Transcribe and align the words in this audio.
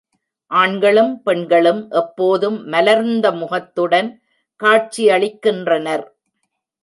ஆண்களும் 0.51 1.11
பெண்களும் 1.23 1.81
எப்போதும் 1.91 2.57
மலர்ந்த 2.65 3.31
முகத்துடன் 3.31 4.09
காட்சியளிக்கின்றனர். 4.59 6.05